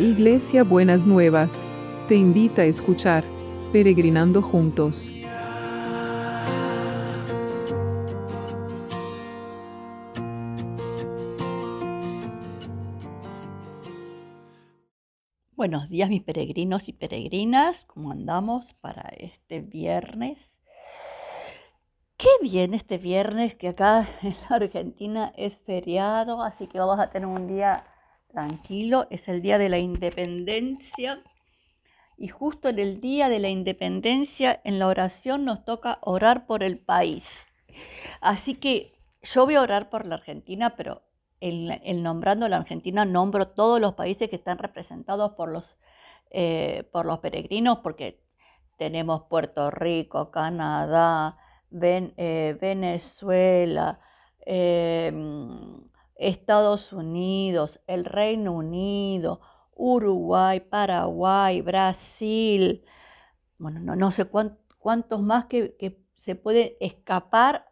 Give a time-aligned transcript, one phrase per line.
[0.00, 1.66] Iglesia Buenas Nuevas,
[2.08, 3.22] te invita a escuchar
[3.70, 5.10] Peregrinando Juntos.
[15.54, 20.38] Buenos días mis peregrinos y peregrinas, ¿cómo andamos para este viernes?
[22.16, 27.10] Qué bien este viernes que acá en la Argentina es feriado, así que vamos a
[27.10, 27.84] tener un día
[28.30, 31.22] tranquilo, es el día de la independencia.
[32.16, 36.62] Y justo en el día de la independencia, en la oración nos toca orar por
[36.62, 37.46] el país.
[38.20, 41.02] Así que yo voy a orar por la Argentina, pero
[41.40, 45.64] el, nombrando la Argentina nombro todos los países que están representados por los,
[46.30, 48.20] eh, por los peregrinos, porque
[48.76, 51.38] tenemos Puerto Rico, Canadá,
[51.72, 54.00] eh, Venezuela,
[54.46, 55.89] em,
[56.20, 59.40] Estados Unidos, el Reino Unido,
[59.74, 62.84] Uruguay, Paraguay, Brasil,
[63.58, 65.76] bueno, no, sé cuántos más que,
[66.14, 67.66] se pueden escapar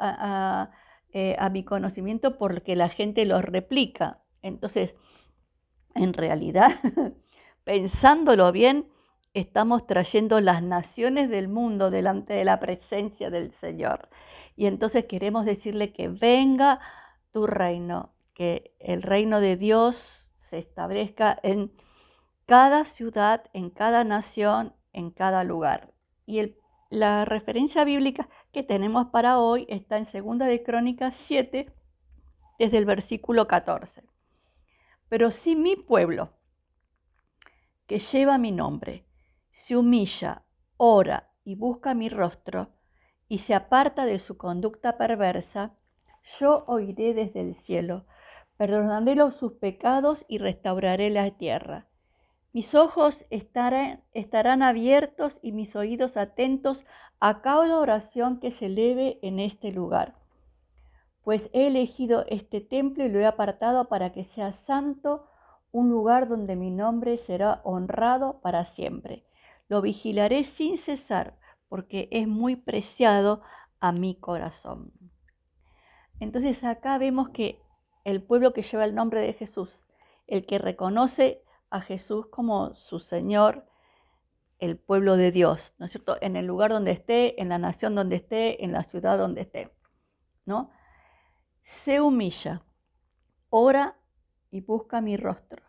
[1.12, 4.20] eh, a, mi conocimiento porque la gente los replica.
[4.42, 4.94] Entonces,
[5.94, 6.80] en realidad,
[7.64, 8.86] pensándolo bien,
[9.34, 14.08] estamos trayendo las naciones del mundo delante de la presencia del Señor.
[14.56, 16.80] Y entonces queremos decirle que venga
[17.32, 21.72] tu reino, que el reino de Dios se establezca en
[22.46, 25.92] cada ciudad, en cada nación, en cada lugar.
[26.24, 26.54] Y
[26.88, 31.74] la referencia bíblica que tenemos para hoy está en 2 de Crónicas 7,
[32.60, 34.04] desde el versículo 14.
[35.08, 36.30] Pero si mi pueblo,
[37.88, 39.04] que lleva mi nombre,
[39.50, 40.44] se humilla,
[40.76, 42.68] ora y busca mi rostro,
[43.26, 45.74] y se aparta de su conducta perversa,
[46.38, 48.06] yo oiré desde el cielo
[48.58, 51.86] Perdonaré los sus pecados y restauraré la tierra.
[52.52, 56.84] Mis ojos estarán, estarán abiertos y mis oídos atentos
[57.20, 60.16] a cada oración que se eleve en este lugar.
[61.22, 65.28] Pues he elegido este templo y lo he apartado para que sea santo,
[65.70, 69.24] un lugar donde mi nombre será honrado para siempre.
[69.68, 73.40] Lo vigilaré sin cesar, porque es muy preciado
[73.78, 74.90] a mi corazón.
[76.18, 77.62] Entonces acá vemos que
[78.08, 79.68] el pueblo que lleva el nombre de Jesús,
[80.26, 83.66] el que reconoce a Jesús como su Señor,
[84.58, 86.16] el pueblo de Dios, ¿no es cierto?
[86.22, 89.70] En el lugar donde esté, en la nación donde esté, en la ciudad donde esté,
[90.46, 90.70] ¿no?
[91.62, 92.62] Se humilla,
[93.50, 93.98] ora
[94.50, 95.62] y busca mi rostro,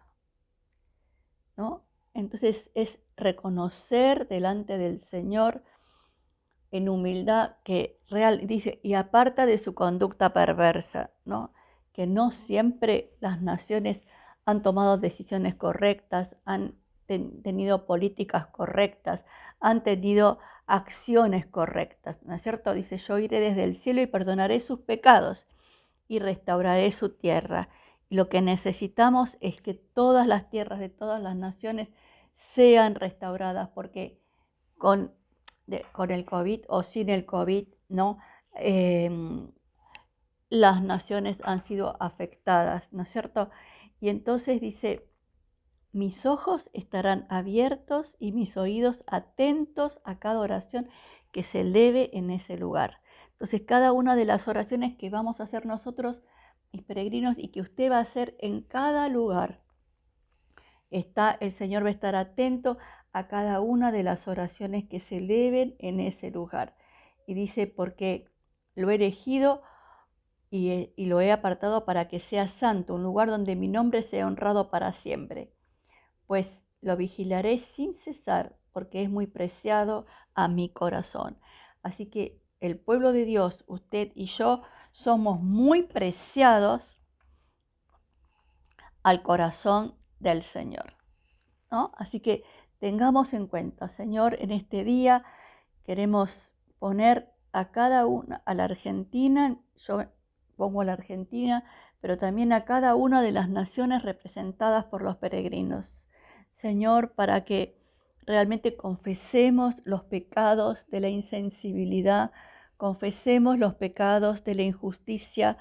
[1.57, 1.83] ¿no?
[2.13, 5.61] Entonces es reconocer delante del Señor
[6.71, 11.53] en humildad que real dice y aparta de su conducta perversa, ¿no?
[11.93, 14.01] Que no siempre las naciones
[14.45, 16.75] han tomado decisiones correctas, han
[17.07, 19.21] tenido políticas correctas,
[19.59, 22.73] han tenido acciones correctas, ¿no es cierto?
[22.73, 25.47] Dice, yo iré desde el cielo y perdonaré sus pecados
[26.07, 27.69] y restauraré su tierra.
[28.09, 31.89] Y lo que necesitamos es que todas las tierras de todas las naciones
[32.53, 34.19] sean restauradas, porque
[34.77, 35.11] con,
[35.91, 38.19] con el COVID o sin el COVID, ¿no?
[38.55, 39.51] Em,
[40.49, 43.49] las naciones han sido afectadas, ¿no es cierto?
[44.01, 45.05] Y entonces dice,
[45.91, 50.89] mis ojos estarán abiertos y mis oídos atentos a cada oración
[51.31, 52.99] que se eleve en ese lugar.
[53.31, 56.21] Entonces, cada una de las oraciones que vamos a hacer nosotros,
[56.71, 59.61] mis peregrinos, y que usted va a hacer en cada lugar,
[60.89, 62.77] está, el Señor va a estar atento
[63.13, 66.75] a cada una de las oraciones que se eleven en ese lugar.
[67.25, 68.27] Y dice, porque
[68.75, 69.61] lo he elegido
[70.51, 74.69] y, lo he apartado para que sea santo, un lugar donde mi nombre sea honrado
[74.69, 75.53] para siempre.
[76.27, 76.47] Pues
[76.81, 81.37] lo vigilaré sin cesar, porque es muy preciado a mi corazón.
[81.83, 86.99] Así que el pueblo de Dios, usted y yo, somos muy preciados
[89.03, 90.93] al corazón del Señor.
[91.71, 91.91] ¿no?
[91.95, 92.43] Así que
[92.79, 95.23] tengamos en cuenta, Señor, en este día
[95.83, 100.03] queremos poner a cada una, a la Argentina, yo
[100.59, 101.63] pongo a la Argentina,
[102.01, 105.95] pero también a cada una de las naciones representadas por los peregrinos.
[106.57, 107.79] Señor, para que
[108.27, 112.31] realmente confesemos los pecados de la insensibilidad,
[112.75, 115.57] confesemos los pecados de la injusticia,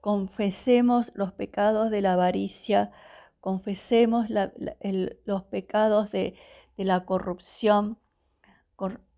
[0.00, 2.92] confesemos los pecados de la avaricia,
[3.40, 6.36] confesemos los pecados de,
[6.76, 7.98] de la corrupción,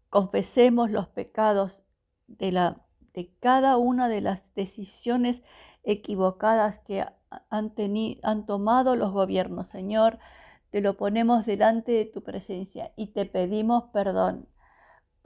[0.09, 1.83] confesemos los pecados
[2.27, 2.88] de la
[3.19, 5.43] de cada una de las decisiones
[5.83, 7.05] equivocadas que
[7.51, 7.73] han,
[8.23, 9.67] han tomado los gobiernos.
[9.67, 10.21] Señor,
[10.71, 14.47] te lo ponemos delante de tu presencia y te pedimos perdón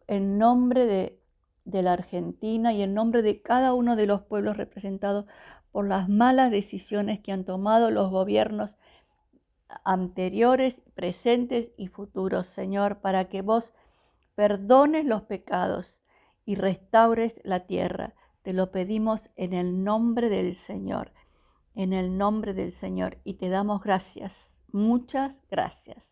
[0.07, 1.21] en nombre de,
[1.67, 5.27] de la Argentina y en nombre de cada uno de los pueblos representados
[5.71, 8.75] por las malas decisiones que han tomado los gobiernos
[9.85, 13.71] anteriores, presentes y futuros, Señor, para que vos
[14.35, 16.02] perdones los pecados
[16.45, 18.15] y restaures la tierra.
[18.43, 21.13] Te lo pedimos en el nombre del Señor,
[21.75, 24.33] en el nombre del Señor, y te damos gracias,
[24.73, 26.03] muchas gracias.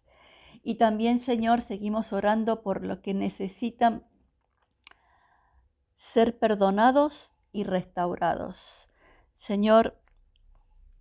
[0.63, 4.05] Y también, Señor, seguimos orando por los que necesitan
[5.97, 8.89] ser perdonados y restaurados.
[9.39, 9.97] Señor,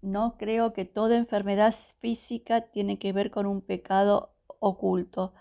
[0.02, 5.34] no creo que toda enfermedad física tiene que ver con un pecado oculto,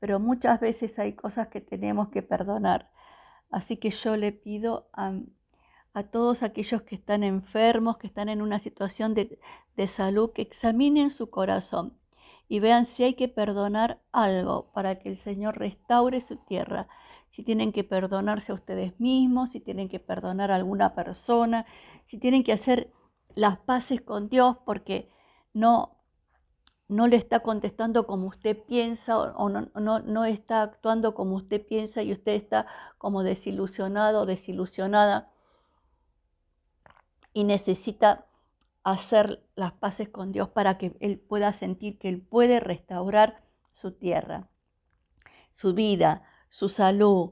[0.00, 2.90] pero muchas veces hay cosas que tenemos que perdonar.
[3.52, 5.12] Así que yo le pido a,
[6.10, 9.38] todos aquellos que están enfermos, que están en una situación de,
[9.86, 11.98] salud, que examinen su corazón
[12.48, 16.88] y vean si hay que perdonar algo para que el Señor restaure su tierra.
[17.30, 21.66] Si tienen que perdonarse a ustedes mismos, si tienen que perdonar a alguna persona,
[22.06, 22.90] si tienen que hacer
[23.34, 25.10] las paces con Dios porque
[25.52, 26.01] no,
[26.92, 32.12] no le está contestando como usted piensa o, no, está actuando como usted piensa y
[32.12, 32.66] usted está
[32.98, 35.30] como desilusionado o desilusionada
[37.32, 38.26] y necesita
[38.84, 43.42] hacer las paces con Dios para que Él pueda sentir que Él puede restaurar
[43.72, 44.48] su tierra,
[45.54, 47.30] su vida, su salud,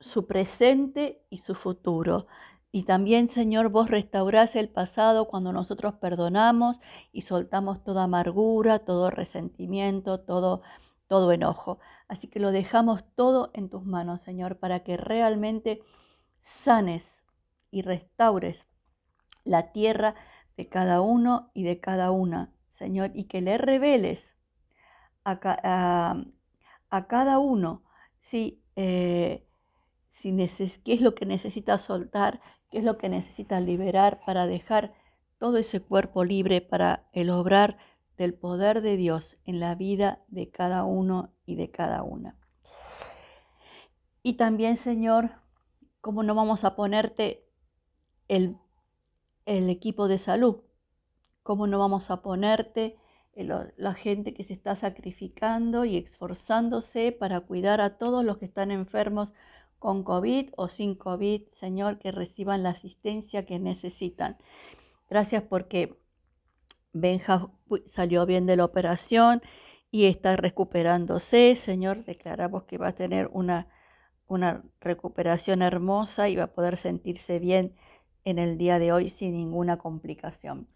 [0.00, 2.26] su presente y su futuro.
[2.70, 6.80] Y también, Señor, vos restaurás el pasado cuando nosotros perdonamos
[7.12, 10.62] y soltamos toda amargura, todo resentimiento, todo,
[11.06, 11.78] todo enojo.
[12.08, 15.80] Así que lo dejamos todo en tus manos, Señor, para que realmente
[16.40, 17.24] sanes
[17.70, 18.66] y restaures
[19.44, 20.14] la tierra
[20.56, 24.22] de cada uno y de cada una, Señor, y que le reveles
[25.24, 25.38] a,
[27.08, 27.82] cada uno
[28.76, 29.46] eh,
[30.12, 30.36] si
[30.84, 34.92] qué es lo que necesita soltar qué es lo que necesita liberar para dejar
[35.38, 37.78] todo ese cuerpo libre para el obrar
[38.16, 42.36] del poder de Dios en la vida de cada uno y de cada una.
[44.22, 45.30] Y también, Señor,
[46.00, 47.46] ¿cómo no vamos a ponerte
[48.26, 48.56] el,
[49.46, 50.62] el equipo de salud?
[51.44, 52.96] ¿Cómo no vamos a ponerte
[53.36, 58.72] la gente que se está sacrificando y esforzándose para cuidar a todos los que están
[58.72, 59.32] enfermos
[59.78, 64.36] con COVID o sin COVID, Señor, que reciban la asistencia que necesitan.
[65.08, 65.96] Gracias porque
[66.92, 67.48] Benja
[67.94, 69.42] salió bien de la operación
[69.90, 71.54] y está recuperándose.
[71.54, 73.68] Señor, declaramos que va a tener una,
[74.26, 77.74] una recuperación hermosa y va a poder sentirse bien
[78.24, 80.68] en el día de hoy sin ninguna complicación.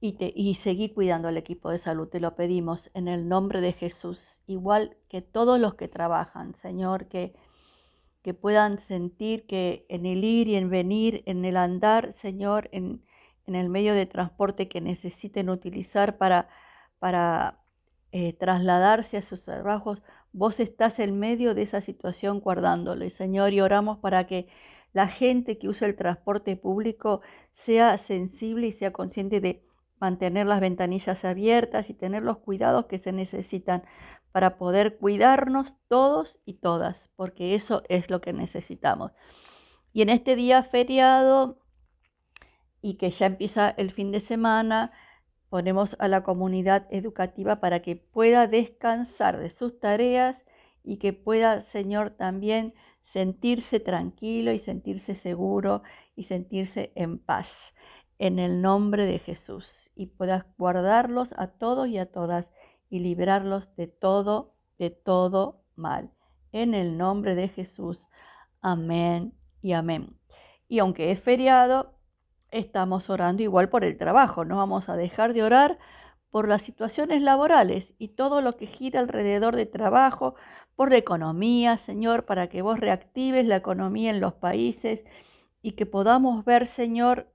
[0.00, 3.60] Y, te, y seguí cuidando al equipo de salud, te lo pedimos en el nombre
[3.60, 7.34] de Jesús, igual que todos los que trabajan, Señor, que
[8.22, 13.02] que puedan sentir que en el ir y en venir, en el andar, Señor, en,
[13.46, 16.48] el medio de transporte que necesiten utilizar para,
[17.00, 17.58] para
[18.12, 20.02] eh, trasladarse a sus trabajos,
[20.32, 24.46] vos estás en medio de esa situación guardándole, Señor, y oramos para que
[24.92, 27.22] la gente que usa el transporte público
[27.54, 29.64] sea sensible y sea consciente de
[30.00, 33.82] mantener las ventanillas abiertas y tener los cuidados que se necesitan
[34.32, 39.12] para poder cuidarnos todos y todas, porque eso es lo que necesitamos.
[39.92, 41.58] Y en este día feriado
[42.80, 44.92] y que ya empieza el fin de semana,
[45.48, 50.36] ponemos a la comunidad educativa para que pueda descansar de sus tareas
[50.84, 52.72] y que pueda, Señor, también
[53.02, 55.82] sentirse tranquilo y sentirse seguro
[56.14, 57.74] y sentirse en paz
[58.18, 62.46] en el nombre de Jesús y puedas guardarlos a todos y a todas
[62.90, 66.10] y librarlos de todo, de todo mal.
[66.52, 68.06] En el nombre de Jesús.
[68.60, 69.32] Amén
[69.62, 70.16] y amén.
[70.68, 71.94] Y aunque es feriado,
[72.50, 74.44] estamos orando igual por el trabajo.
[74.44, 75.78] No vamos a dejar de orar
[76.30, 80.34] por las situaciones laborales y todo lo que gira alrededor de trabajo,
[80.80, 85.04] por la economía, Señor, para que vos reactives la economía en los países
[85.60, 87.26] y que podamos ver, Señor,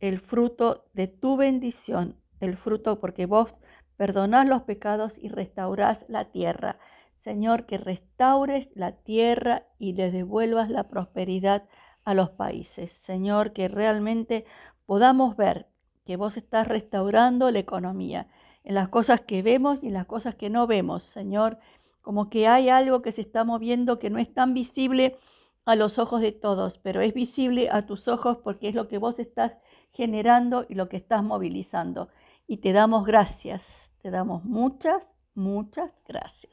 [0.00, 3.54] el fruto de tu bendición, el fruto porque vos
[3.98, 6.78] perdonás los pecados y restaurás la tierra.
[7.24, 11.64] Señor, que restaures la tierra y le devuelvas la prosperidad
[12.04, 12.90] a los países.
[13.02, 14.46] Señor, que realmente
[14.86, 15.66] podamos ver
[16.06, 18.28] que vos estás restaurando la economía
[18.64, 21.02] en las cosas que vemos y en las cosas que no vemos.
[21.02, 21.58] Señor,
[22.00, 25.18] como que hay algo que se está moviendo que no es tan visible
[25.64, 28.96] a los ojos de todos, pero es visible a tus ojos porque es lo que
[28.96, 29.52] vos estás
[29.92, 32.08] generando y lo que estás movilizando.
[32.46, 36.52] Y te damos gracias, Te damos muchas, muchas gracias.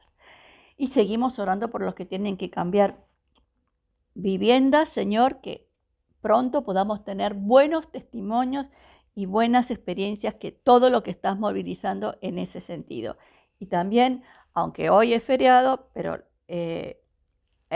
[0.76, 3.04] Y seguimos orando por los que tienen que cambiar
[4.14, 5.68] viviendas, Señor, que
[6.20, 8.66] pronto podamos tener buenos testimonios
[9.14, 13.16] y buenas experiencias que todo lo que estás movilizando en ese sentido.
[13.58, 14.22] Y también,
[14.52, 17.00] aunque hoy es feriado, pero eh,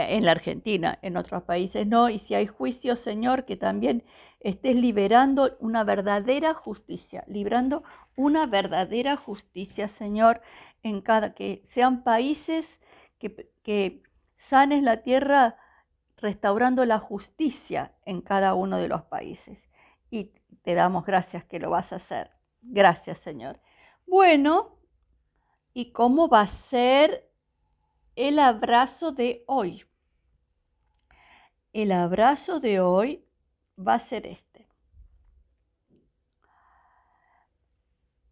[0.09, 4.03] en la Argentina, en otros países no, y si hay juicio, Señor, que también
[4.39, 7.83] estés liberando una verdadera justicia, librando
[8.15, 10.41] una verdadera justicia, Señor,
[10.83, 12.79] en cada que sean países
[13.19, 14.03] que, que
[14.37, 15.57] sanes la tierra
[16.17, 19.59] restaurando la justicia en cada uno de los países.
[20.09, 20.31] Y
[20.63, 22.31] te damos gracias que lo vas a hacer.
[22.61, 23.59] Gracias, Señor.
[24.05, 24.77] Bueno,
[25.73, 27.29] ¿y cómo va a ser
[28.15, 29.83] el abrazo de hoy?
[31.73, 33.25] El abrazo de hoy
[33.77, 34.67] va a ser este.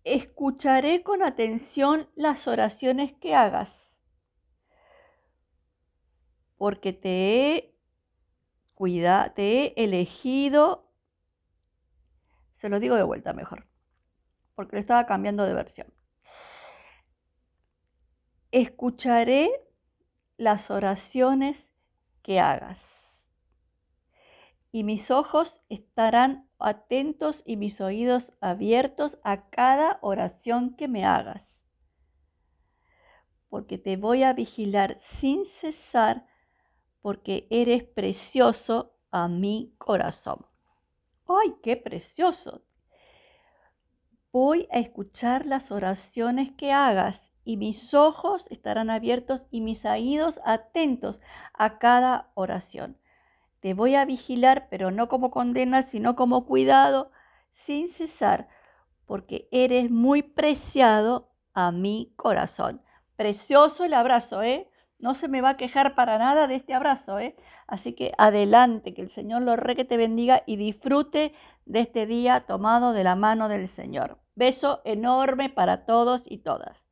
[0.04, 3.70] Escucharé con atención las oraciones que hagas,
[6.58, 7.76] porque te he
[8.76, 10.90] cuidado, te he elegido
[12.60, 13.66] se lo digo de vuelta mejor,
[14.54, 15.88] porque lo estaba cambiando de versión.
[18.52, 19.50] Escucharé
[20.38, 21.58] las oraciones
[22.22, 22.99] que hagas
[24.72, 31.44] y mis ojos estarán atentos y mis oídos abiertos a cada oración que me hagas,
[33.50, 36.28] porque te voy a vigilar sin cesar,
[37.02, 40.46] porque eres precioso a mi corazón.
[41.28, 42.64] ¡Ay, qué precioso!
[44.32, 50.40] Voy a escuchar las oraciones que hagas y mis ojos estarán abiertos y mis oídos
[50.46, 51.20] atentos
[51.54, 53.00] a cada oración.
[53.60, 57.12] Te voy a vigilar, pero no como condena, sino como cuidado,
[57.52, 58.48] sin cesar,
[59.06, 62.82] porque eres muy preciado a mi corazón.
[63.16, 64.70] Precioso el abrazo, ¿eh?
[64.98, 67.36] No se me va a quejar para nada de este abrazo, ¿eh?
[67.68, 71.34] Así que adelante, que el Señor lo re que te bendiga y disfrute
[71.66, 74.20] de este día tomado de la mano del Señor.
[74.36, 76.89] Beso enorme para todos y todas.